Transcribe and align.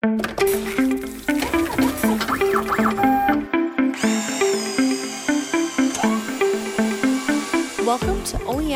Welcome 0.00 0.87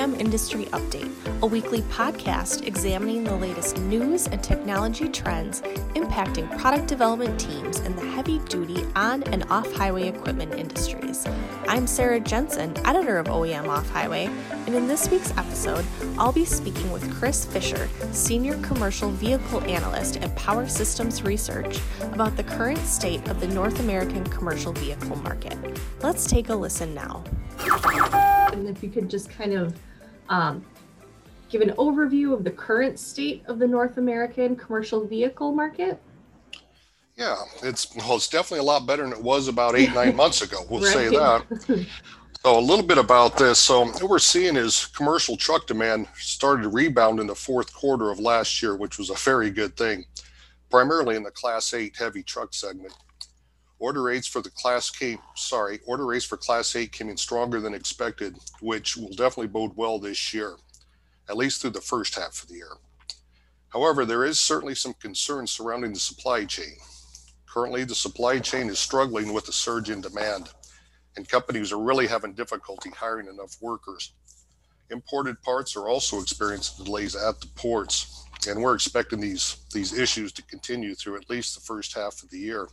OEM 0.02 0.18
Industry 0.18 0.64
Update, 0.72 1.12
a 1.42 1.46
weekly 1.46 1.82
podcast 1.82 2.66
examining 2.66 3.22
the 3.22 3.36
latest 3.36 3.78
news 3.82 4.26
and 4.26 4.42
technology 4.42 5.08
trends 5.08 5.60
impacting 5.94 6.58
product 6.58 6.88
development 6.88 7.38
teams 7.38 7.78
in 7.78 7.94
the 7.94 8.04
heavy 8.10 8.40
duty 8.48 8.84
on 8.96 9.22
and 9.22 9.44
off 9.48 9.72
highway 9.74 10.08
equipment 10.08 10.54
industries. 10.54 11.24
I'm 11.68 11.86
Sarah 11.86 12.18
Jensen, 12.18 12.76
editor 12.84 13.16
of 13.16 13.28
OEM 13.28 13.68
Off 13.68 13.88
Highway, 13.90 14.28
and 14.66 14.74
in 14.74 14.88
this 14.88 15.08
week's 15.08 15.30
episode, 15.36 15.84
I'll 16.18 16.32
be 16.32 16.44
speaking 16.44 16.90
with 16.90 17.08
Chris 17.14 17.44
Fisher, 17.44 17.88
Senior 18.10 18.58
Commercial 18.58 19.10
Vehicle 19.10 19.62
Analyst 19.62 20.16
at 20.16 20.34
Power 20.34 20.66
Systems 20.66 21.22
Research, 21.22 21.78
about 22.00 22.36
the 22.36 22.42
current 22.42 22.80
state 22.80 23.28
of 23.28 23.38
the 23.38 23.46
North 23.46 23.78
American 23.78 24.24
commercial 24.24 24.72
vehicle 24.72 25.14
market. 25.18 25.56
Let's 26.02 26.26
take 26.26 26.48
a 26.48 26.56
listen 26.56 26.92
now. 26.92 27.22
And 28.52 28.68
if 28.68 28.82
you 28.82 28.90
could 28.90 29.08
just 29.08 29.30
kind 29.30 29.52
of 29.52 29.78
um, 30.28 30.64
give 31.48 31.60
an 31.60 31.70
overview 31.70 32.32
of 32.32 32.44
the 32.44 32.50
current 32.50 32.98
state 32.98 33.42
of 33.46 33.58
the 33.58 33.66
North 33.66 33.98
American 33.98 34.56
commercial 34.56 35.06
vehicle 35.06 35.52
market. 35.52 36.00
Yeah, 37.16 37.36
it's 37.62 37.94
well, 37.94 38.16
it's 38.16 38.28
definitely 38.28 38.60
a 38.60 38.68
lot 38.68 38.86
better 38.86 39.02
than 39.02 39.12
it 39.12 39.22
was 39.22 39.48
about 39.48 39.76
eight 39.76 39.92
nine 39.92 40.16
months 40.22 40.42
ago. 40.42 40.64
We'll 40.68 40.82
say 40.82 41.08
that. 41.08 41.86
So 42.44 42.58
a 42.58 42.60
little 42.60 42.84
bit 42.84 42.98
about 42.98 43.36
this. 43.36 43.60
So 43.60 43.84
what 43.84 44.02
we're 44.02 44.18
seeing 44.18 44.56
is 44.56 44.86
commercial 44.86 45.36
truck 45.36 45.68
demand 45.68 46.08
started 46.16 46.62
to 46.62 46.70
rebound 46.70 47.20
in 47.20 47.28
the 47.28 47.36
fourth 47.36 47.72
quarter 47.72 48.10
of 48.10 48.18
last 48.18 48.60
year, 48.60 48.74
which 48.74 48.98
was 48.98 49.10
a 49.10 49.14
very 49.14 49.48
good 49.48 49.76
thing, 49.76 50.04
primarily 50.68 51.14
in 51.14 51.22
the 51.22 51.30
Class 51.30 51.72
8 51.72 51.94
heavy 51.96 52.24
truck 52.24 52.52
segment. 52.52 52.94
Order 53.82 54.02
rates 54.02 54.28
for 54.28 54.40
the 54.40 54.50
Class 54.50 54.90
K, 54.90 55.18
sorry, 55.34 55.80
order 55.86 56.06
rates 56.06 56.24
for 56.24 56.36
Class 56.36 56.76
8 56.76 56.92
came 56.92 57.08
in 57.08 57.16
stronger 57.16 57.60
than 57.60 57.74
expected, 57.74 58.36
which 58.60 58.96
will 58.96 59.08
definitely 59.08 59.48
bode 59.48 59.72
well 59.74 59.98
this 59.98 60.32
year, 60.32 60.54
at 61.28 61.36
least 61.36 61.60
through 61.60 61.70
the 61.70 61.80
first 61.80 62.14
half 62.14 62.44
of 62.44 62.48
the 62.48 62.54
year. 62.54 62.76
However, 63.70 64.04
there 64.04 64.24
is 64.24 64.38
certainly 64.38 64.76
some 64.76 64.94
concern 64.94 65.48
surrounding 65.48 65.92
the 65.92 65.98
supply 65.98 66.44
chain. 66.44 66.76
Currently, 67.52 67.82
the 67.82 67.96
supply 67.96 68.38
chain 68.38 68.68
is 68.68 68.78
struggling 68.78 69.32
with 69.32 69.46
the 69.46 69.52
surge 69.52 69.90
in 69.90 70.00
demand, 70.00 70.50
and 71.16 71.28
companies 71.28 71.72
are 71.72 71.82
really 71.82 72.06
having 72.06 72.34
difficulty 72.34 72.90
hiring 72.90 73.26
enough 73.26 73.56
workers. 73.60 74.12
Imported 74.90 75.42
parts 75.42 75.74
are 75.74 75.88
also 75.88 76.20
experiencing 76.20 76.84
delays 76.84 77.16
at 77.16 77.40
the 77.40 77.48
ports, 77.56 78.26
and 78.46 78.62
we're 78.62 78.76
expecting 78.76 79.18
these, 79.18 79.56
these 79.74 79.92
issues 79.92 80.30
to 80.34 80.42
continue 80.42 80.94
through 80.94 81.16
at 81.16 81.28
least 81.28 81.56
the 81.56 81.60
first 81.60 81.96
half 81.96 82.22
of 82.22 82.30
the 82.30 82.38
year. 82.38 82.68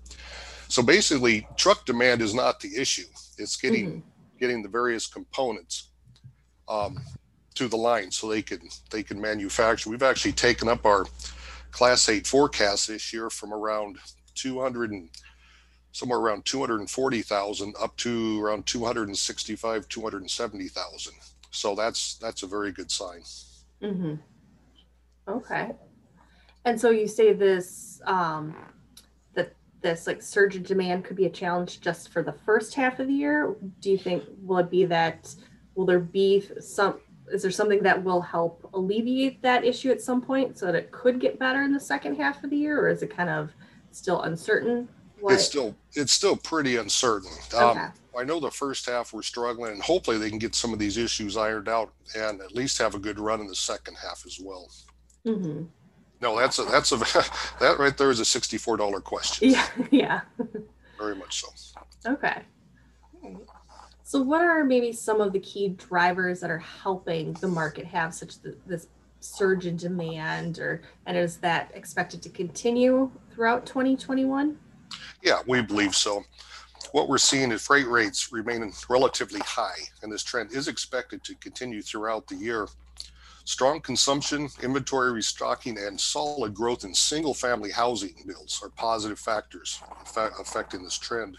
So 0.70 0.84
basically, 0.84 1.48
truck 1.58 1.86
demand 1.86 2.22
is 2.22 2.34
not 2.34 2.60
the 2.60 2.76
issue. 2.78 3.08
It's 3.38 3.58
getting 3.58 3.88
mm-hmm. 3.88 4.00
getting 4.40 4.62
the 4.62 4.70
various 4.70 5.08
components 5.08 5.90
um, 6.70 7.00
to 7.56 7.68
the 7.68 7.76
line 7.76 8.12
so 8.12 8.30
they 8.30 8.44
can 8.44 8.70
they 8.92 9.04
can 9.04 9.20
manufacture. 9.20 9.90
We've 9.90 10.04
actually 10.04 10.34
taken 10.34 10.70
up 10.70 10.86
our 10.86 11.06
Class 11.72 12.08
Eight 12.08 12.28
forecast 12.28 12.88
this 12.88 13.12
year 13.12 13.30
from 13.30 13.52
around 13.52 13.98
200 14.36 14.92
and 14.92 15.10
somewhere 15.92 16.20
around 16.20 16.46
240,000 16.46 17.76
up 17.80 17.98
to 17.98 18.42
around 18.42 18.66
265 18.68 19.90
270,000. 19.90 21.14
So 21.50 21.74
that's 21.74 22.16
that's 22.16 22.44
a 22.44 22.48
very 22.48 22.72
good 22.72 22.92
sign. 22.92 23.22
Mm-hmm. 23.82 24.16
Okay. 25.28 25.72
And 26.66 26.80
so 26.80 26.92
you 26.92 27.08
say 27.08 27.34
this 27.34 28.02
um, 28.06 28.56
this 29.82 30.08
like 30.08 30.22
surge 30.22 30.56
in 30.56 30.64
demand 30.64 31.06
could 31.06 31.16
be 31.16 31.26
a 31.26 31.30
challenge 31.30 31.82
just 31.82 32.10
for 32.10 32.24
the 32.24 32.34
first 32.34 32.74
half 32.74 33.00
of 33.00 33.08
the 33.08 33.14
year? 33.14 33.56
Do 33.82 33.92
you 33.92 33.98
think 33.98 34.24
will 34.42 34.60
it 34.60 34.70
be 34.70 34.86
that 34.86 35.34
will 35.76 35.86
there 35.86 36.00
be 36.00 36.48
some 36.60 37.00
is 37.32 37.44
there 37.44 37.52
something 37.52 37.84
that 37.84 38.04
will 38.04 38.22
help 38.22 38.68
alleviate 38.74 39.42
that 39.44 39.64
issue 39.64 39.92
at 39.92 40.02
some 40.02 40.22
point 40.22 40.58
so 40.58 40.66
that 40.66 40.76
it 40.76 40.92
could 40.92 41.20
get 41.20 41.38
better 41.38 41.62
in 41.62 41.72
the 41.72 41.80
second 41.80 42.16
half 42.16 42.44
of 42.44 42.50
the 42.50 42.58
year 42.58 42.80
or 42.80 42.90
is 42.90 43.04
it 43.04 43.16
kind 43.16 43.30
of 43.30 43.52
still 43.92 44.24
uncertain? 44.24 44.90
What? 45.20 45.34
It's 45.34 45.46
still 45.46 45.76
it's 45.94 46.14
still 46.14 46.36
pretty 46.36 46.78
uncertain. 46.78 47.32
Um, 47.56 47.64
okay. 47.70 47.80
Um, 47.80 47.94
I 48.18 48.24
know 48.24 48.40
the 48.40 48.52
first 48.52 48.86
half 48.90 49.14
we're 49.14 49.22
struggling, 49.22 49.74
and 49.74 49.82
hopefully 49.82 50.18
they 50.18 50.30
can 50.30 50.40
get 50.40 50.56
some 50.56 50.74
of 50.74 50.80
these 50.80 50.98
issues 50.98 51.38
ironed 51.38 51.70
out 51.70 51.94
and 52.16 52.42
at 52.42 52.54
least 52.54 52.78
have 52.80 52.96
a 52.96 53.00
good 53.00 53.20
run 53.20 53.40
in 53.40 53.48
the 53.48 53.56
second 53.56 53.96
half 53.96 54.24
as 54.26 54.40
well. 54.42 54.70
Mm-hmm. 55.26 55.64
No, 56.22 56.38
that's 56.38 56.60
a 56.60 56.64
that's 56.64 56.92
a 56.92 56.98
that 57.60 57.78
right 57.80 57.96
there 57.98 58.12
is 58.12 58.20
a 58.20 58.26
sixty-four 58.26 58.78
dollar 58.78 59.00
question. 59.00 59.50
Yeah, 59.50 59.68
yeah. 59.92 60.22
Very 60.98 61.16
much 61.16 61.42
so. 61.42 61.50
Okay. 62.06 62.42
So, 64.04 64.22
what 64.22 64.42
are 64.42 64.64
maybe 64.64 64.92
some 64.92 65.22
of 65.22 65.34
the 65.34 65.40
key 65.40 65.70
drivers 65.70 66.40
that 66.40 66.50
are 66.50 66.58
helping 66.58 67.34
the 67.34 67.48
market 67.48 67.86
have 67.86 68.14
such 68.14 68.40
the, 68.42 68.56
this 68.66 68.88
surge 69.20 69.66
in 69.66 69.78
demand, 69.78 70.60
or 70.60 70.82
and 71.06 71.16
is 71.16 71.38
that 71.38 71.72
expected 71.74 72.22
to 72.24 72.30
continue 72.30 73.12
throughout 73.32 73.66
2021? 73.66 74.58
Yeah, 75.22 75.42
we 75.48 75.62
believe 75.62 75.96
so. 75.96 76.24
What 76.92 77.08
we're 77.08 77.20
seeing 77.20 77.52
is 77.52 77.62
freight 77.62 77.88
rates 77.88 78.32
remaining 78.32 78.74
relatively 78.90 79.42
high, 79.42 79.78
and 80.02 80.12
this 80.12 80.24
trend 80.24 80.54
is 80.54 80.68
expected 80.68 81.24
to 81.26 81.36
continue 81.36 81.82
throughout 81.82 82.28
the 82.28 82.36
year. 82.36 82.68
Strong 83.50 83.82
consumption, 83.82 84.48
inventory 84.62 85.12
restocking, 85.12 85.76
and 85.80 86.00
solid 86.00 86.54
growth 86.54 86.84
in 86.84 86.94
single 86.94 87.34
family 87.34 87.72
housing 87.72 88.14
builds 88.28 88.62
are 88.62 88.70
positive 88.70 89.18
factors 89.18 89.82
affecting 90.40 90.84
this 90.84 91.00
trend. 91.00 91.36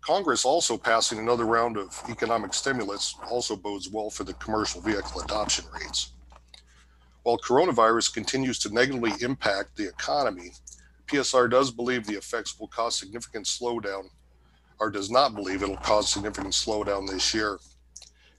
Congress 0.00 0.44
also 0.44 0.76
passing 0.76 1.20
another 1.20 1.46
round 1.46 1.76
of 1.76 1.96
economic 2.08 2.52
stimulus 2.52 3.14
also 3.30 3.54
bodes 3.54 3.88
well 3.88 4.10
for 4.10 4.24
the 4.24 4.34
commercial 4.34 4.80
vehicle 4.80 5.20
adoption 5.20 5.64
rates. 5.72 6.14
While 7.22 7.38
coronavirus 7.38 8.12
continues 8.12 8.58
to 8.58 8.74
negatively 8.74 9.12
impact 9.20 9.76
the 9.76 9.88
economy, 9.88 10.50
PSR 11.06 11.48
does 11.48 11.70
believe 11.70 12.06
the 12.06 12.18
effects 12.18 12.58
will 12.58 12.66
cause 12.66 12.96
significant 12.96 13.46
slowdown, 13.46 14.08
or 14.80 14.90
does 14.90 15.12
not 15.12 15.36
believe 15.36 15.62
it'll 15.62 15.76
cause 15.76 16.08
significant 16.10 16.54
slowdown 16.54 17.08
this 17.08 17.32
year. 17.32 17.60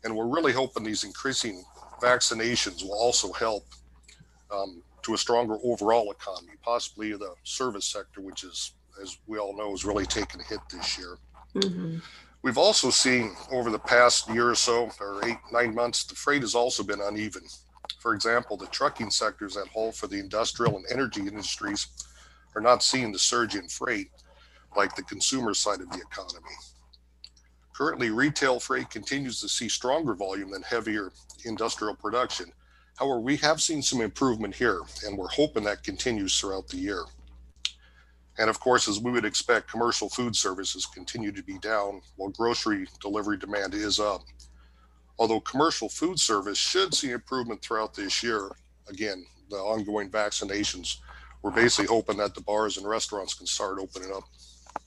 And 0.03 0.13
we're 0.13 0.27
really 0.27 0.51
hoping 0.51 0.83
these 0.83 1.05
increasing 1.05 1.63
vaccinations 2.01 2.83
will 2.83 2.93
also 2.93 3.31
help 3.33 3.65
um, 4.51 4.81
to 5.03 5.13
a 5.13 5.17
stronger 5.17 5.57
overall 5.63 6.11
economy, 6.11 6.53
possibly 6.63 7.11
the 7.13 7.33
service 7.43 7.85
sector, 7.85 8.21
which 8.21 8.43
is, 8.43 8.73
as 9.01 9.17
we 9.27 9.37
all 9.37 9.55
know, 9.55 9.73
is 9.73 9.85
really 9.85 10.05
taking 10.05 10.41
a 10.41 10.43
hit 10.43 10.59
this 10.71 10.97
year. 10.97 11.17
Mm-hmm. 11.55 11.97
We've 12.41 12.57
also 12.57 12.89
seen 12.89 13.35
over 13.51 13.69
the 13.69 13.79
past 13.79 14.29
year 14.29 14.49
or 14.49 14.55
so, 14.55 14.89
or 14.99 15.25
eight, 15.25 15.37
nine 15.51 15.75
months, 15.75 16.05
the 16.05 16.15
freight 16.15 16.41
has 16.41 16.55
also 16.55 16.83
been 16.83 17.01
uneven. 17.01 17.43
For 17.99 18.13
example, 18.13 18.55
the 18.55 18.67
trucking 18.67 19.11
sectors 19.11 19.55
that 19.55 19.67
haul 19.67 19.91
for 19.91 20.07
the 20.07 20.19
industrial 20.19 20.77
and 20.77 20.85
energy 20.89 21.21
industries 21.21 21.87
are 22.55 22.61
not 22.61 22.81
seeing 22.81 23.11
the 23.11 23.19
surge 23.19 23.55
in 23.55 23.67
freight 23.67 24.09
like 24.75 24.95
the 24.95 25.03
consumer 25.03 25.53
side 25.53 25.81
of 25.81 25.89
the 25.89 25.99
economy. 25.99 26.55
Currently, 27.79 28.09
retail 28.09 28.59
freight 28.59 28.89
continues 28.89 29.39
to 29.39 29.47
see 29.47 29.69
stronger 29.69 30.13
volume 30.13 30.51
than 30.51 30.63
heavier 30.63 31.13
industrial 31.45 31.95
production. 31.95 32.51
However, 32.97 33.21
we 33.21 33.37
have 33.37 33.61
seen 33.61 33.81
some 33.81 34.01
improvement 34.01 34.53
here, 34.53 34.81
and 35.05 35.17
we're 35.17 35.29
hoping 35.29 35.63
that 35.63 35.85
continues 35.85 36.37
throughout 36.37 36.67
the 36.67 36.75
year. 36.75 37.05
And 38.37 38.49
of 38.49 38.59
course, 38.59 38.89
as 38.89 38.99
we 38.99 39.11
would 39.11 39.23
expect, 39.23 39.71
commercial 39.71 40.09
food 40.09 40.35
services 40.35 40.85
continue 40.85 41.31
to 41.31 41.41
be 41.41 41.57
down 41.59 42.01
while 42.17 42.31
grocery 42.31 42.85
delivery 43.01 43.37
demand 43.37 43.73
is 43.73 43.97
up. 43.97 44.23
Although 45.17 45.39
commercial 45.39 45.87
food 45.87 46.19
service 46.19 46.57
should 46.57 46.93
see 46.93 47.11
improvement 47.11 47.61
throughout 47.61 47.93
this 47.93 48.21
year, 48.21 48.51
again, 48.89 49.25
the 49.49 49.55
ongoing 49.55 50.09
vaccinations, 50.09 50.97
we're 51.41 51.51
basically 51.51 51.87
hoping 51.87 52.17
that 52.17 52.35
the 52.35 52.41
bars 52.41 52.77
and 52.77 52.85
restaurants 52.85 53.35
can 53.35 53.47
start 53.47 53.79
opening 53.79 54.11
up. 54.11 54.23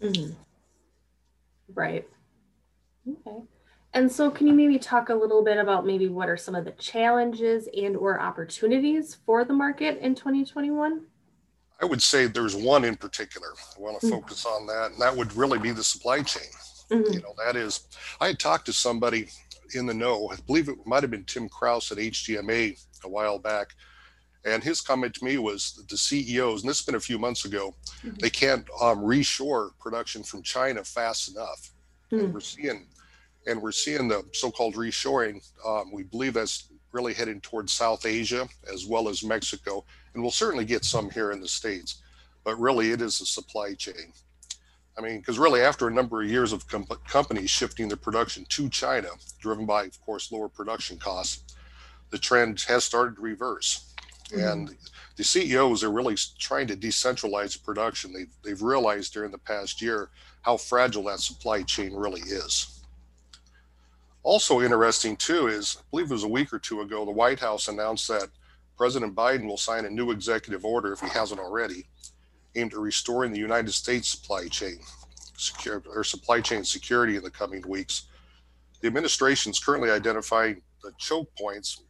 Mm-hmm. 0.03 0.33
Right. 1.75 2.07
Okay. 3.09 3.39
And 3.95 4.11
so 4.11 4.31
can 4.31 4.47
you 4.47 4.55
maybe 4.55 4.79
talk 4.79 5.11
a 5.11 5.15
little 5.15 5.45
bit 5.45 5.59
about 5.59 5.85
maybe 5.85 6.09
what 6.09 6.29
are 6.29 6.37
some 6.37 6.55
of 6.55 6.65
the 6.65 6.71
challenges 6.73 7.69
and 7.77 7.97
or 7.97 8.21
opportunities 8.21 9.19
for 9.27 9.45
the 9.45 9.53
market 9.53 9.99
in 9.99 10.15
2021? 10.15 11.03
I 11.81 11.85
would 11.85 12.03
say 12.03 12.27
there's 12.27 12.55
one 12.55 12.85
in 12.85 12.97
particular. 12.97 13.49
I 13.77 13.81
want 13.81 14.01
to 14.01 14.07
mm-hmm. 14.07 14.17
focus 14.17 14.47
on 14.47 14.67
that, 14.67 14.93
and 14.93 15.01
that 15.01 15.15
would 15.15 15.35
really 15.37 15.59
be 15.59 15.73
the 15.73 15.85
supply 15.85 16.23
chain. 16.23 16.49
Mm-hmm. 16.91 17.13
You 17.13 17.21
know, 17.21 17.35
that 17.45 17.57
is, 17.57 17.89
I 18.21 18.29
had 18.29 18.39
talked 18.39 18.67
to 18.67 18.73
somebody 18.73 19.29
in 19.75 19.87
the 19.87 19.95
know, 19.95 20.31
I 20.31 20.37
believe 20.47 20.69
it 20.69 20.87
might 20.87 21.03
have 21.03 21.11
been 21.11 21.25
Tim 21.25 21.49
Kraus 21.49 21.91
at 21.91 21.99
HDMA 21.99 22.79
a 23.05 23.09
while 23.09 23.39
back. 23.39 23.69
And 24.45 24.63
his 24.63 24.81
comment 24.81 25.15
to 25.15 25.25
me 25.25 25.39
was 25.39 25.85
the 25.89 25.97
CEOs, 25.97 26.63
and 26.63 26.71
this 26.71 26.79
has 26.79 26.87
been 26.87 26.97
a 26.97 27.01
few 27.01 27.19
months 27.19 27.45
ago, 27.45 27.75
mm-hmm. 28.05 28.17
they 28.21 28.31
can't 28.31 28.67
um, 28.81 29.01
reshore 29.01 29.71
production 29.79 30.23
from 30.23 30.43
China 30.43 30.83
fast 30.83 31.31
enough. 31.31 31.73
Mm. 32.11 32.33
We're 32.33 32.41
seeing 32.41 32.87
and 33.47 33.61
we're 33.61 33.73
seeing 33.73 34.09
the 34.09 34.25
so-called 34.33 34.75
reshoring. 34.75 35.43
Um, 35.67 35.93
we 35.93 36.05
believe 36.05 36.35
that's 36.35 36.69
really 36.93 37.15
heading 37.15 37.41
towards 37.41 37.73
South 37.73 38.07
Asia 38.07 38.49
as 38.73 38.87
well 38.87 39.09
as 39.09 39.25
Mexico, 39.25 39.85
and 40.15 40.23
we'll 40.23 40.31
certainly 40.31 40.65
get 40.65 40.85
some 40.85 41.11
here 41.11 41.33
in 41.33 41.41
the 41.41 41.49
states. 41.49 42.03
but 42.45 42.59
really 42.59 42.91
it 42.91 43.01
is 43.01 43.21
a 43.21 43.27
supply 43.27 43.73
chain. 43.73 44.13
I 44.99 45.01
mean, 45.01 45.19
because 45.19 45.39
really, 45.39 45.63
after 45.63 45.89
a 45.89 45.93
number 45.93 46.23
of 46.23 46.29
years 46.29 46.53
of 46.53 46.67
com- 46.69 46.87
companies 47.09 47.51
shifting 47.51 47.89
their 47.89 47.97
production 47.97 48.45
to 48.51 48.69
China, 48.69 49.09
driven 49.41 49.65
by, 49.65 49.85
of 49.85 50.01
course, 50.03 50.31
lower 50.31 50.49
production 50.49 50.99
costs, 50.99 51.55
the 52.11 52.19
trend 52.19 52.61
has 52.69 52.85
started 52.85 53.17
to 53.17 53.23
reverse. 53.23 53.95
Mm-hmm. 54.31 54.41
And 54.41 54.77
the 55.17 55.25
CEOs 55.25 55.83
are 55.83 55.91
really 55.91 56.17
trying 56.39 56.67
to 56.67 56.77
decentralize 56.77 57.63
production. 57.63 58.13
They've, 58.13 58.33
they've 58.45 58.63
realized 58.63 59.15
during 59.15 59.31
the 59.31 59.39
past 59.39 59.81
year 59.81 60.11
how 60.43 60.57
fragile 60.57 61.05
that 61.05 61.21
supply 61.21 61.63
chain 61.63 61.95
really 61.95 62.21
is. 62.21 62.82
Also 64.23 64.61
interesting 64.61 65.17
too 65.17 65.49
is, 65.49 65.79
I 65.79 65.83
believe 65.91 66.11
it 66.11 66.15
was 66.15 66.25
a 66.25 66.29
week 66.29 66.53
or 66.53 66.59
two 66.59 66.81
ago, 66.81 67.05
the 67.05 67.11
White 67.11 67.41
House 67.41 67.69
announced 67.69 68.09
that 68.09 68.29
President 68.77 69.15
Biden 69.15 69.47
will 69.47 69.57
sign 69.57 69.85
a 69.85 69.91
new 69.91 70.11
executive 70.11 70.65
order 70.65 70.93
if 70.93 71.01
he 71.01 71.09
hasn't 71.09 71.41
already, 71.41 71.87
aimed 72.55 72.73
at 72.73 72.79
restoring 72.79 73.33
the 73.33 73.39
United 73.39 73.73
States 73.73 74.09
supply 74.09 74.49
chain 74.49 74.79
secure 75.37 75.83
or 75.95 76.05
supply 76.05 76.41
chain 76.41 76.65
security 76.65 77.17
in 77.17 77.23
the 77.23 77.31
coming 77.31 77.63
weeks. 77.67 78.07
The 78.81 78.87
administration 78.87 79.51
is 79.51 79.59
currently 79.59 79.91
identifying 79.91 80.63
the 80.83 80.93
choke 80.99 81.35
points 81.37 81.83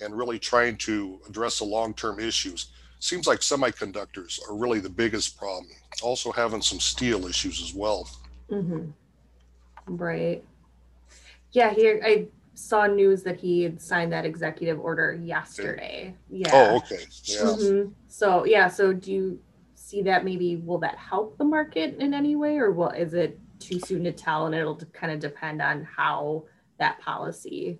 and 0.00 0.16
really 0.16 0.38
trying 0.38 0.76
to 0.78 1.20
address 1.28 1.58
the 1.58 1.64
long-term 1.64 2.18
issues. 2.18 2.72
Seems 2.98 3.26
like 3.26 3.40
semiconductors 3.40 4.40
are 4.48 4.56
really 4.56 4.80
the 4.80 4.90
biggest 4.90 5.36
problem. 5.36 5.70
Also 6.02 6.32
having 6.32 6.62
some 6.62 6.80
steel 6.80 7.26
issues 7.26 7.62
as 7.62 7.74
well. 7.74 8.08
Mm-hmm. 8.50 8.90
Right. 9.86 10.42
Yeah, 11.54 11.72
here 11.72 12.00
I 12.04 12.26
saw 12.54 12.86
news 12.86 13.22
that 13.22 13.36
he 13.36 13.62
had 13.62 13.80
signed 13.80 14.12
that 14.12 14.24
executive 14.24 14.78
order 14.78 15.14
yesterday. 15.14 16.14
Yeah. 16.28 16.50
Oh, 16.52 16.76
okay. 16.78 17.04
Yeah. 17.24 17.38
Mm-hmm. 17.38 17.90
So 18.08 18.44
yeah, 18.44 18.68
so 18.68 18.92
do 18.92 19.12
you 19.12 19.40
see 19.74 20.02
that 20.02 20.24
maybe 20.24 20.56
will 20.56 20.78
that 20.78 20.98
help 20.98 21.38
the 21.38 21.44
market 21.44 21.96
in 21.98 22.12
any 22.12 22.36
way 22.36 22.58
or 22.58 22.72
will 22.72 22.90
is 22.90 23.14
it 23.14 23.38
too 23.60 23.78
soon 23.78 24.02
to 24.04 24.12
tell 24.12 24.46
and 24.46 24.54
it'll 24.54 24.76
kind 24.92 25.12
of 25.12 25.20
depend 25.20 25.62
on 25.62 25.84
how 25.84 26.44
that 26.78 26.98
policy 27.00 27.78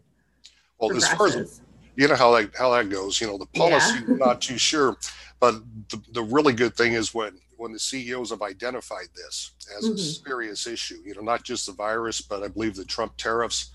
well 0.79 0.91
progresses. 0.91 1.12
as 1.12 1.19
far 1.19 1.26
as 1.26 1.61
you 1.97 2.06
know 2.06 2.15
how 2.15 2.31
that 2.32 2.55
how 2.56 2.71
that 2.71 2.88
goes 2.88 3.21
you 3.21 3.26
know 3.26 3.38
the 3.38 3.47
policy 3.47 3.99
yeah. 4.06 4.17
not 4.17 4.41
too 4.41 4.59
sure 4.59 4.97
but 5.41 5.55
the, 5.88 6.00
the 6.12 6.23
really 6.23 6.53
good 6.53 6.76
thing 6.76 6.93
is 6.93 7.12
when 7.15 7.32
when 7.56 7.73
the 7.73 7.79
ceos 7.79 8.31
have 8.31 8.43
identified 8.43 9.09
this 9.15 9.53
as 9.79 9.85
mm-hmm. 9.85 9.95
a 9.95 9.99
serious 9.99 10.67
issue 10.67 11.01
you 11.05 11.15
know 11.15 11.23
not 11.23 11.43
just 11.43 11.67
the 11.67 11.73
virus 11.73 12.21
but 12.21 12.43
i 12.43 12.49
believe 12.49 12.75
the 12.75 12.85
trump 12.85 13.17
tariffs 13.17 13.71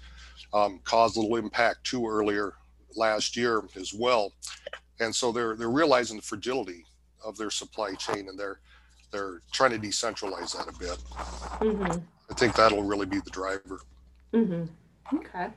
um, 0.54 0.80
caused 0.84 1.18
a 1.18 1.20
little 1.20 1.36
impact 1.36 1.84
too 1.84 2.08
earlier 2.08 2.54
last 2.96 3.38
year 3.38 3.64
as 3.76 3.94
well 3.94 4.34
and 5.00 5.14
so 5.14 5.32
they're 5.32 5.56
they're 5.56 5.70
realizing 5.70 6.18
the 6.18 6.24
fragility 6.24 6.86
of 7.24 7.38
their 7.38 7.50
supply 7.50 7.94
chain 7.96 8.28
and 8.30 8.40
they're 8.40 8.60
they're 9.12 9.42
trying 9.52 9.72
to 9.72 9.80
decentralize 9.80 10.56
that 10.56 10.68
a 10.68 10.78
bit. 10.78 10.98
Mm-hmm. 11.60 12.00
I 12.30 12.34
think 12.36 12.56
that'll 12.56 12.84
really 12.84 13.06
be 13.06 13.20
the 13.20 13.30
driver. 13.32 13.82
Mm-hmm. 14.34 15.18
Okay. 15.18 15.48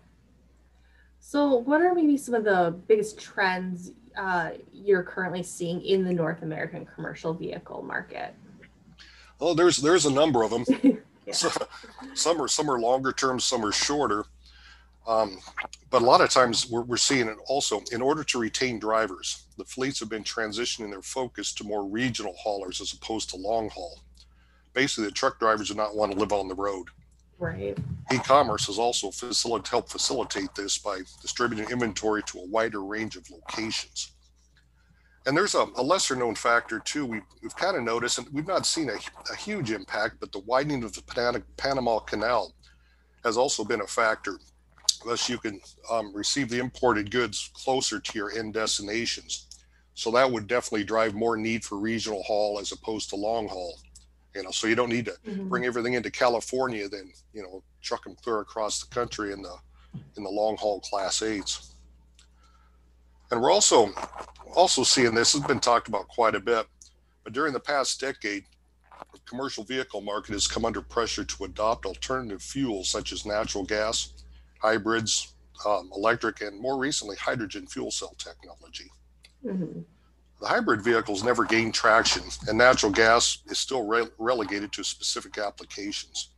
So, 1.24 1.54
what 1.54 1.80
are 1.80 1.94
maybe 1.94 2.16
some 2.16 2.34
of 2.34 2.42
the 2.42 2.74
biggest 2.88 3.18
trends 3.18 3.92
uh, 4.18 4.50
you're 4.72 5.04
currently 5.04 5.44
seeing 5.44 5.80
in 5.80 6.04
the 6.04 6.12
North 6.12 6.42
American 6.42 6.84
commercial 6.84 7.32
vehicle 7.32 7.80
market? 7.82 8.34
Well, 9.38 9.54
there's 9.54 9.76
there's 9.76 10.04
a 10.04 10.12
number 10.12 10.42
of 10.42 10.50
them. 10.50 10.64
yeah. 11.26 11.32
so, 11.32 11.48
some 12.14 12.42
are 12.42 12.48
some 12.48 12.68
are 12.68 12.80
longer 12.80 13.12
term, 13.12 13.38
some 13.38 13.64
are 13.64 13.70
shorter. 13.70 14.24
Um, 15.06 15.38
but 15.90 16.02
a 16.02 16.04
lot 16.04 16.20
of 16.20 16.28
times 16.28 16.68
we're, 16.68 16.82
we're 16.82 16.96
seeing 16.96 17.28
it 17.28 17.38
also 17.46 17.82
in 17.92 18.02
order 18.02 18.24
to 18.24 18.38
retain 18.38 18.80
drivers, 18.80 19.44
the 19.56 19.64
fleets 19.64 20.00
have 20.00 20.08
been 20.08 20.24
transitioning 20.24 20.90
their 20.90 21.02
focus 21.02 21.52
to 21.54 21.64
more 21.64 21.84
regional 21.84 22.34
haulers 22.34 22.80
as 22.80 22.92
opposed 22.92 23.30
to 23.30 23.36
long 23.36 23.70
haul. 23.70 24.00
Basically, 24.74 25.04
the 25.04 25.12
truck 25.12 25.38
drivers 25.38 25.68
do 25.68 25.74
not 25.74 25.94
want 25.94 26.12
to 26.12 26.18
live 26.18 26.32
on 26.32 26.48
the 26.48 26.54
road. 26.54 26.88
Right. 27.38 27.76
E-commerce 28.12 28.66
has 28.66 28.78
also 28.78 29.10
helped 29.68 29.90
facilitate 29.90 30.54
this 30.54 30.78
by 30.78 31.00
distributing 31.20 31.70
inventory 31.70 32.22
to 32.24 32.38
a 32.38 32.46
wider 32.46 32.84
range 32.84 33.16
of 33.16 33.28
locations. 33.30 34.12
And 35.26 35.36
there's 35.36 35.54
a, 35.54 35.66
a 35.76 35.82
lesser 35.82 36.14
known 36.16 36.34
factor 36.34 36.78
too. 36.80 37.06
We, 37.06 37.20
we've 37.42 37.56
kind 37.56 37.76
of 37.76 37.82
noticed, 37.82 38.18
and 38.18 38.28
we've 38.32 38.46
not 38.46 38.66
seen 38.66 38.90
a, 38.90 38.98
a 39.32 39.36
huge 39.36 39.70
impact, 39.70 40.16
but 40.20 40.32
the 40.32 40.40
widening 40.40 40.84
of 40.84 40.92
the 40.92 41.02
Panama 41.56 41.98
Canal 42.00 42.52
has 43.24 43.36
also 43.36 43.64
been 43.64 43.80
a 43.80 43.86
factor 43.86 44.38
thus 45.04 45.28
you 45.28 45.38
can 45.38 45.60
um, 45.90 46.14
receive 46.14 46.48
the 46.48 46.58
imported 46.58 47.10
goods 47.10 47.50
closer 47.54 48.00
to 48.00 48.18
your 48.18 48.30
end 48.32 48.54
destinations. 48.54 49.46
So 49.94 50.10
that 50.12 50.30
would 50.30 50.46
definitely 50.46 50.84
drive 50.84 51.14
more 51.14 51.36
need 51.36 51.64
for 51.64 51.76
regional 51.76 52.22
haul 52.22 52.58
as 52.58 52.72
opposed 52.72 53.10
to 53.10 53.16
long 53.16 53.48
haul. 53.48 53.78
You 54.34 54.42
know, 54.42 54.50
so 54.50 54.66
you 54.66 54.74
don't 54.74 54.88
need 54.88 55.04
to 55.06 55.12
mm-hmm. 55.26 55.48
bring 55.48 55.64
everything 55.64 55.94
into 55.94 56.10
California, 56.10 56.88
then 56.88 57.12
you 57.32 57.42
know, 57.42 57.62
truck 57.82 58.04
them 58.04 58.16
clear 58.22 58.40
across 58.40 58.82
the 58.82 58.94
country 58.94 59.32
in 59.32 59.42
the 59.42 59.54
in 60.16 60.24
the 60.24 60.30
long 60.30 60.56
haul 60.56 60.80
class 60.80 61.22
eights. 61.22 61.74
And 63.30 63.40
we're 63.40 63.50
also 63.50 63.90
also 64.54 64.82
seeing 64.82 65.14
this 65.14 65.32
has 65.32 65.42
been 65.42 65.60
talked 65.60 65.88
about 65.88 66.08
quite 66.08 66.34
a 66.34 66.40
bit, 66.40 66.66
but 67.24 67.32
during 67.32 67.52
the 67.52 67.60
past 67.60 68.00
decade, 68.00 68.44
the 69.12 69.18
commercial 69.26 69.64
vehicle 69.64 70.00
market 70.00 70.32
has 70.32 70.46
come 70.46 70.64
under 70.64 70.80
pressure 70.80 71.24
to 71.24 71.44
adopt 71.44 71.86
alternative 71.86 72.42
fuels 72.42 72.88
such 72.88 73.12
as 73.12 73.26
natural 73.26 73.64
gas, 73.64 74.24
hybrids, 74.60 75.34
um, 75.66 75.90
electric, 75.94 76.40
and 76.40 76.60
more 76.60 76.78
recently, 76.78 77.16
hydrogen 77.16 77.66
fuel 77.66 77.90
cell 77.90 78.14
technology. 78.18 78.90
Mm-hmm. 79.44 79.80
The 80.42 80.48
hybrid 80.48 80.82
vehicles 80.82 81.22
never 81.22 81.44
gained 81.44 81.72
traction, 81.72 82.24
and 82.48 82.58
natural 82.58 82.90
gas 82.90 83.38
is 83.46 83.60
still 83.60 83.86
re- 83.86 84.08
relegated 84.18 84.72
to 84.72 84.82
specific 84.82 85.38
applications. 85.38 86.30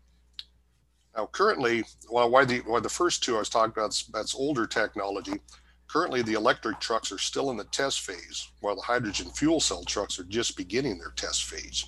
Now, 1.17 1.25
currently, 1.33 1.85
well, 2.11 2.29
why 2.29 2.45
the 2.45 2.59
why 2.67 2.81
the 2.81 2.91
first 2.91 3.25
two 3.25 3.37
I 3.37 3.39
was 3.39 3.49
talking 3.49 3.73
about 3.73 3.99
that's 4.13 4.35
older 4.35 4.67
technology. 4.67 5.41
Currently, 5.87 6.21
the 6.21 6.35
electric 6.35 6.81
trucks 6.81 7.11
are 7.13 7.19
still 7.19 7.51
in 7.51 7.57
the 7.57 7.65
test 7.65 8.03
phase, 8.03 8.47
while 8.61 8.77
the 8.77 8.83
hydrogen 8.83 9.31
fuel 9.31 9.59
cell 9.59 9.85
trucks 9.85 10.19
are 10.19 10.25
just 10.25 10.55
beginning 10.55 10.99
their 10.99 11.15
test 11.17 11.45
phase. 11.45 11.87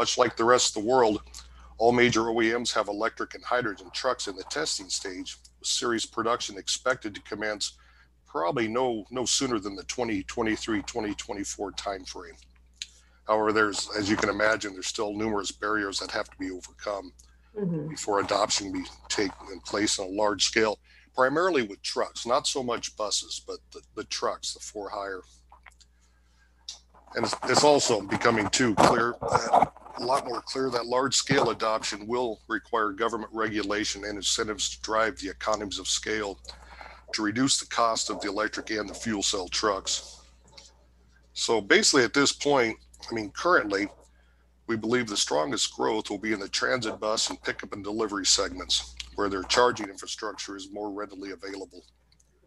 Much 0.00 0.18
like 0.18 0.36
the 0.36 0.44
rest 0.44 0.76
of 0.76 0.82
the 0.82 0.88
world, 0.88 1.22
all 1.78 1.92
major 1.92 2.22
OEMs 2.22 2.74
have 2.74 2.88
electric 2.88 3.34
and 3.36 3.44
hydrogen 3.44 3.90
trucks 3.92 4.26
in 4.26 4.34
the 4.34 4.42
testing 4.50 4.88
stage, 4.88 5.36
with 5.60 5.68
series 5.68 6.04
production 6.04 6.58
expected 6.58 7.14
to 7.14 7.22
commence 7.22 7.74
probably 8.32 8.66
no 8.66 9.04
no 9.10 9.26
sooner 9.26 9.58
than 9.58 9.76
the 9.76 9.84
2023-2024 9.84 11.76
timeframe. 11.76 12.36
However, 13.28 13.52
there's 13.52 13.88
as 13.96 14.08
you 14.08 14.16
can 14.16 14.30
imagine, 14.30 14.72
there's 14.72 14.86
still 14.86 15.12
numerous 15.12 15.52
barriers 15.52 15.98
that 16.00 16.10
have 16.10 16.30
to 16.30 16.38
be 16.38 16.50
overcome 16.50 17.12
mm-hmm. 17.56 17.88
before 17.88 18.20
adoption 18.20 18.72
be 18.72 18.84
taken 19.08 19.60
place 19.66 19.98
on 19.98 20.06
a 20.06 20.10
large 20.10 20.44
scale, 20.44 20.78
primarily 21.14 21.62
with 21.62 21.82
trucks, 21.82 22.26
not 22.26 22.46
so 22.46 22.62
much 22.62 22.96
buses, 22.96 23.42
but 23.46 23.58
the, 23.72 23.82
the 23.96 24.04
trucks, 24.04 24.54
the 24.54 24.60
for 24.60 24.88
hire. 24.88 25.20
And 27.14 27.26
it's, 27.26 27.36
it's 27.44 27.64
also 27.64 28.00
becoming 28.00 28.48
too 28.48 28.74
clear 28.74 29.14
that 29.20 29.72
a 29.98 30.04
lot 30.04 30.26
more 30.26 30.40
clear 30.40 30.70
that 30.70 30.86
large 30.86 31.14
scale 31.14 31.50
adoption 31.50 32.06
will 32.06 32.40
require 32.48 32.92
government 32.92 33.30
regulation 33.34 34.04
and 34.04 34.16
incentives 34.16 34.70
to 34.70 34.80
drive 34.80 35.18
the 35.18 35.28
economies 35.28 35.78
of 35.78 35.86
scale 35.86 36.38
to 37.14 37.22
reduce 37.22 37.58
the 37.58 37.66
cost 37.66 38.10
of 38.10 38.20
the 38.20 38.28
electric 38.28 38.70
and 38.70 38.88
the 38.88 38.94
fuel 38.94 39.22
cell 39.22 39.48
trucks. 39.48 40.20
So 41.32 41.60
basically, 41.60 42.04
at 42.04 42.14
this 42.14 42.32
point, 42.32 42.76
I 43.10 43.14
mean, 43.14 43.30
currently, 43.30 43.88
we 44.66 44.76
believe 44.76 45.06
the 45.06 45.16
strongest 45.16 45.74
growth 45.74 46.10
will 46.10 46.18
be 46.18 46.32
in 46.32 46.40
the 46.40 46.48
transit 46.48 47.00
bus 47.00 47.30
and 47.30 47.42
pickup 47.42 47.72
and 47.72 47.82
delivery 47.82 48.26
segments, 48.26 48.94
where 49.16 49.28
their 49.28 49.42
charging 49.44 49.88
infrastructure 49.88 50.56
is 50.56 50.70
more 50.72 50.90
readily 50.90 51.32
available. 51.32 51.84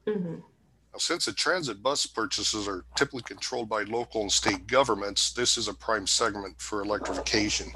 Mm-hmm. 0.07 0.35
Now, 0.35 0.99
since 0.99 1.25
the 1.25 1.33
transit 1.33 1.83
bus 1.83 2.05
purchases 2.05 2.67
are 2.67 2.85
typically 2.95 3.23
controlled 3.23 3.67
by 3.67 3.83
local 3.83 4.21
and 4.21 4.31
state 4.31 4.65
governments, 4.65 5.33
this 5.33 5.57
is 5.57 5.67
a 5.67 5.73
prime 5.73 6.07
segment 6.07 6.61
for 6.61 6.81
electrification. 6.81 7.71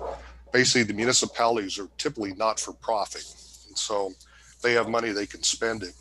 Basically, 0.53 0.83
the 0.83 0.93
municipalities 0.93 1.77
are 1.77 1.89
typically 1.97 2.33
not 2.35 2.59
for 2.59 2.73
profit. 2.73 3.25
And 3.67 3.77
so 3.77 4.13
they 4.63 4.73
have 4.73 4.89
money, 4.89 5.11
they 5.11 5.25
can 5.25 5.43
spend 5.43 5.83
it. 5.83 5.93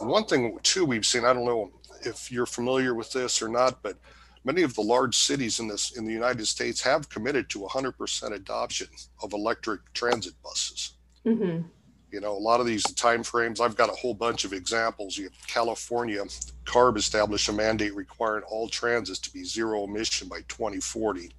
One 0.00 0.24
thing, 0.24 0.58
too, 0.62 0.84
we've 0.84 1.06
seen, 1.06 1.24
I 1.24 1.32
don't 1.32 1.44
know 1.44 1.70
if 2.02 2.30
you're 2.30 2.46
familiar 2.46 2.94
with 2.94 3.12
this 3.12 3.40
or 3.40 3.48
not, 3.48 3.82
but 3.82 3.96
many 4.44 4.62
of 4.62 4.74
the 4.74 4.82
large 4.82 5.16
cities 5.16 5.60
in 5.60 5.68
this 5.68 5.96
in 5.96 6.04
the 6.04 6.12
United 6.12 6.46
States 6.46 6.80
have 6.82 7.08
committed 7.08 7.48
to 7.50 7.60
100% 7.60 8.32
adoption 8.32 8.88
of 9.22 9.32
electric 9.32 9.80
transit 9.94 10.34
buses. 10.42 10.92
Mm-hmm. 11.24 11.66
You 12.10 12.20
know, 12.20 12.32
a 12.32 12.38
lot 12.38 12.60
of 12.60 12.66
these 12.66 12.84
time 12.94 13.24
frames, 13.24 13.60
I've 13.60 13.76
got 13.76 13.88
a 13.88 13.94
whole 13.94 14.14
bunch 14.14 14.44
of 14.44 14.52
examples. 14.52 15.18
You 15.18 15.24
have 15.24 15.46
California, 15.48 16.22
CARB 16.64 16.96
established 16.96 17.48
a 17.48 17.52
mandate 17.52 17.94
requiring 17.94 18.44
all 18.44 18.68
transits 18.68 19.18
to 19.20 19.32
be 19.32 19.42
zero 19.42 19.84
emission 19.84 20.28
by 20.28 20.40
2040. 20.46 21.30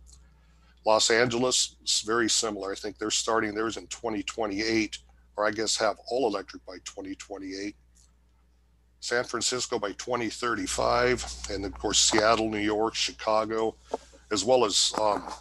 Los 0.86 1.10
Angeles 1.10 1.78
is 1.84 2.04
very 2.06 2.30
similar. 2.30 2.72
I 2.72 2.76
think 2.76 2.98
they're 2.98 3.10
starting 3.10 3.56
theirs 3.56 3.78
in 3.78 3.88
2028, 3.88 4.98
or 5.38 5.48
I 5.48 5.52
guess 5.52 5.78
have 5.78 5.98
all 6.10 6.28
electric 6.28 6.66
by 6.66 6.76
2028. 6.84 7.76
San 9.06 9.24
Francisco 9.24 9.78
by 9.78 9.92
2035, 9.92 11.24
and 11.52 11.64
of 11.64 11.78
course 11.78 12.00
Seattle, 12.00 12.50
New 12.50 12.58
York, 12.58 12.96
Chicago, 12.96 13.76
as 14.32 14.44
well 14.44 14.66
as 14.66 14.92
um, 15.00 15.32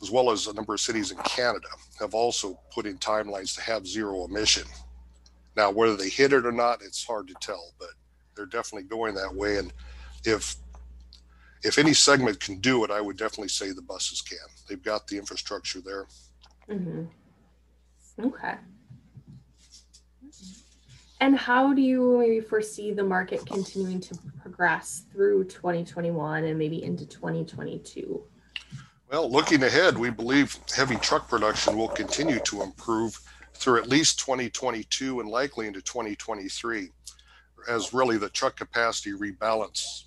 as 0.00 0.10
well 0.10 0.30
as 0.30 0.46
a 0.46 0.54
number 0.54 0.72
of 0.72 0.80
cities 0.80 1.10
in 1.10 1.18
Canada 1.18 1.68
have 2.00 2.14
also 2.14 2.58
put 2.72 2.86
in 2.86 2.96
timelines 2.96 3.54
to 3.54 3.60
have 3.60 3.86
zero 3.86 4.24
emission. 4.24 4.64
Now, 5.58 5.70
whether 5.70 5.94
they 5.94 6.08
hit 6.08 6.32
it 6.32 6.46
or 6.46 6.52
not, 6.52 6.80
it's 6.80 7.04
hard 7.04 7.28
to 7.28 7.34
tell, 7.34 7.74
but 7.78 7.90
they're 8.34 8.46
definitely 8.46 8.88
going 8.88 9.14
that 9.16 9.34
way. 9.34 9.58
And 9.58 9.70
if 10.24 10.56
if 11.64 11.76
any 11.76 11.92
segment 11.92 12.40
can 12.40 12.60
do 12.60 12.82
it, 12.82 12.90
I 12.90 13.02
would 13.02 13.18
definitely 13.18 13.48
say 13.48 13.72
the 13.72 13.82
buses 13.82 14.22
can. 14.22 14.38
They've 14.70 14.82
got 14.82 15.06
the 15.06 15.18
infrastructure 15.18 15.82
there. 15.82 16.06
Mhm. 16.70 17.10
Okay. 18.20 18.54
And 21.24 21.38
how 21.38 21.72
do 21.72 21.80
you 21.80 22.18
maybe 22.18 22.40
foresee 22.40 22.92
the 22.92 23.02
market 23.02 23.46
continuing 23.46 23.98
to 24.00 24.14
progress 24.42 25.04
through 25.10 25.44
2021 25.44 26.44
and 26.44 26.58
maybe 26.58 26.84
into 26.84 27.06
2022? 27.06 28.22
Well, 29.10 29.30
looking 29.30 29.62
ahead, 29.62 29.96
we 29.96 30.10
believe 30.10 30.58
heavy 30.76 30.96
truck 30.96 31.26
production 31.26 31.78
will 31.78 31.88
continue 31.88 32.40
to 32.40 32.60
improve 32.60 33.18
through 33.54 33.78
at 33.78 33.88
least 33.88 34.18
2022 34.18 35.20
and 35.20 35.30
likely 35.30 35.66
into 35.66 35.80
2023 35.80 36.90
as 37.70 37.94
really 37.94 38.18
the 38.18 38.28
truck 38.28 38.56
capacity 38.56 39.12
rebalance. 39.12 40.04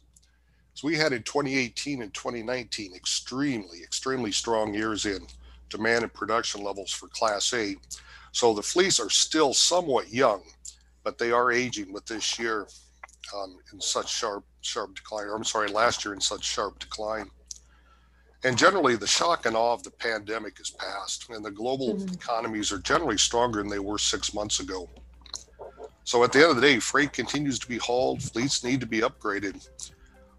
So 0.75 0.85
we 0.85 0.97
had 0.97 1.13
in 1.13 1.23
2018 1.23 2.03
and 2.03 2.13
2019 2.13 2.93
extremely, 2.93 3.81
extremely 3.81 4.31
strong 4.31 4.71
years 4.71 5.07
in 5.07 5.25
demand 5.71 6.03
and 6.03 6.13
production 6.13 6.63
levels 6.63 6.91
for 6.91 7.07
Class 7.07 7.55
8. 7.55 7.79
So 8.33 8.53
the 8.53 8.61
fleets 8.61 8.99
are 8.99 9.09
still 9.09 9.55
somewhat 9.55 10.13
young, 10.13 10.43
but 11.07 11.17
they 11.17 11.31
are 11.31 11.53
aging 11.53 11.93
with 11.93 12.05
this 12.05 12.37
year 12.37 12.67
um, 13.33 13.55
in 13.71 13.79
such 13.79 14.13
sharp, 14.13 14.43
sharp 14.59 14.93
decline. 14.93 15.27
Or 15.27 15.37
I'm 15.37 15.45
sorry, 15.45 15.69
last 15.69 16.03
year 16.03 16.13
in 16.13 16.19
such 16.19 16.43
sharp 16.43 16.79
decline. 16.79 17.29
And 18.43 18.57
generally, 18.57 18.97
the 18.97 19.07
shock 19.07 19.45
and 19.45 19.55
awe 19.55 19.71
of 19.71 19.83
the 19.83 19.91
pandemic 19.91 20.59
is 20.59 20.69
past, 20.69 21.29
and 21.29 21.45
the 21.45 21.49
global 21.49 21.95
Mhm. 21.95 22.13
economies 22.13 22.73
are 22.73 22.79
generally 22.79 23.17
stronger 23.17 23.59
than 23.59 23.69
they 23.69 23.79
were 23.79 23.97
six 23.97 24.33
months 24.33 24.59
ago. 24.59 24.89
So 26.03 26.25
at 26.25 26.33
the 26.33 26.41
end 26.41 26.49
of 26.49 26.57
the 26.57 26.61
day, 26.61 26.77
freight 26.77 27.13
continues 27.13 27.57
to 27.59 27.67
be 27.69 27.77
hauled, 27.77 28.21
fleets 28.21 28.61
need 28.61 28.81
to 28.81 28.85
be 28.85 28.99
upgraded. 28.99 29.65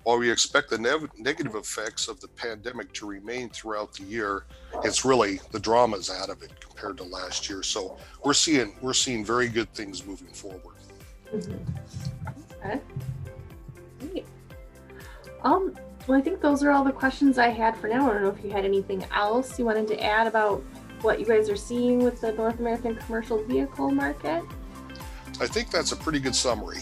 While 0.09 0.21
we 0.21 0.31
expect 0.31 0.71
the 0.71 0.79
nev- 0.79 1.11
negative 1.19 1.55
effects 1.55 2.09
of 2.09 2.19
the 2.19 2.29
pandemic 2.29 2.95
to 2.95 3.07
remain 3.07 3.50
throughout 3.50 3.93
the 3.93 4.05
year, 4.05 4.47
it's 4.83 5.05
really 5.05 5.38
the 5.50 5.61
drama's 5.61 6.09
out 6.09 6.31
of 6.31 6.43
it 6.43 6.59
compared 6.61 6.97
to 6.97 7.05
last 7.05 7.50
year. 7.50 7.62
So 7.62 7.99
we're 8.25 8.33
seeing 8.33 8.75
we're 8.81 8.95
seeing 8.95 9.23
very 9.23 9.50
good 9.50 9.71
things 9.75 10.07
moving 10.07 10.29
forward. 10.29 10.77
Okay. 11.35 12.81
Great. 14.00 14.25
Um, 15.43 15.77
well, 16.07 16.19
I 16.19 16.23
think 16.23 16.41
those 16.41 16.62
are 16.62 16.71
all 16.71 16.85
the 16.85 16.91
questions 16.91 17.37
I 17.37 17.50
had 17.50 17.77
for 17.77 17.88
now. 17.88 18.09
I 18.09 18.15
don't 18.15 18.23
know 18.23 18.31
if 18.31 18.43
you 18.43 18.50
had 18.50 18.65
anything 18.65 19.05
else 19.15 19.59
you 19.59 19.67
wanted 19.67 19.88
to 19.88 20.03
add 20.03 20.27
about 20.27 20.65
what 21.03 21.21
you 21.21 21.27
guys 21.27 21.50
are 21.50 21.57
seeing 21.57 22.03
with 22.03 22.23
the 22.23 22.33
North 22.33 22.59
American 22.61 22.97
commercial 22.97 23.45
vehicle 23.45 23.91
market. 23.91 24.43
I 25.38 25.47
think 25.47 25.71
that's 25.71 25.93
a 25.93 25.97
pretty 25.97 26.19
good 26.19 26.35
summary. 26.35 26.79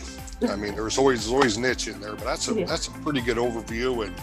I 0.48 0.56
mean, 0.56 0.74
there's 0.74 0.98
always 0.98 1.20
there's 1.24 1.32
always 1.32 1.58
niche 1.58 1.88
in 1.88 2.00
there, 2.00 2.14
but 2.14 2.24
that's 2.24 2.48
a 2.48 2.54
Yeah. 2.54 2.66
that's 2.66 2.88
a 2.88 2.90
pretty 2.90 3.20
good 3.20 3.36
overview, 3.38 4.04
and 4.06 4.14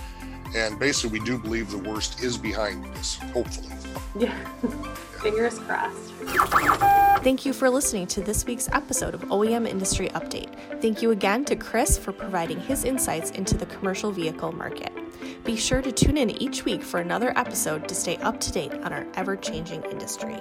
and 0.55 0.79
basically 0.79 1.19
we 1.19 1.25
do 1.25 1.37
believe 1.37 1.71
the 1.71 1.77
worst 1.89 2.21
is 2.21 2.37
behind 2.37 2.85
us. 2.97 3.15
Hopefully. 3.33 3.69
Yeah. 4.19 4.35
Fingers 5.23 5.57
crossed. 5.59 6.11
Thank 7.23 7.45
you 7.45 7.53
for 7.53 7.69
listening 7.69 8.07
to 8.07 8.21
this 8.21 8.45
week's 8.45 8.67
episode 8.73 9.13
of 9.13 9.21
OEM 9.29 9.65
Industry 9.67 10.09
Update. 10.09 10.53
Thank 10.81 11.01
you 11.01 11.11
again 11.11 11.45
to 11.45 11.55
Chris 11.55 11.97
for 11.97 12.11
providing 12.11 12.59
his 12.59 12.83
insights 12.83 13.31
into 13.31 13.55
the 13.57 13.65
commercial 13.67 14.11
vehicle 14.11 14.51
market. 14.51 14.91
Be 15.45 15.55
sure 15.55 15.81
to 15.81 15.91
tune 15.91 16.17
in 16.17 16.29
each 16.29 16.65
week 16.65 16.83
for 16.83 16.99
another 16.99 17.37
episode 17.37 17.87
to 17.87 17.95
stay 17.95 18.17
up 18.17 18.39
to 18.41 18.51
date 18.51 18.73
on 18.73 18.91
our 18.93 19.05
ever 19.15 19.35
changing 19.37 19.81
industry. 19.83 20.37